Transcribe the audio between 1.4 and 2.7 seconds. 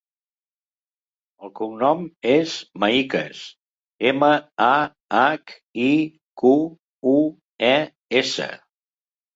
El cognom és